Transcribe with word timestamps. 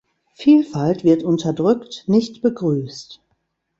Vielfalt 0.33 1.03
wird 1.03 1.21
unterdrückt, 1.21 2.05
nicht 2.07 2.41
begrüßt. 2.41 3.21